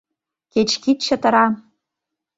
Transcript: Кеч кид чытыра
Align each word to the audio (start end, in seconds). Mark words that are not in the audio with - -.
Кеч 0.53 0.71
кид 0.83 0.99
чытыра 1.05 1.45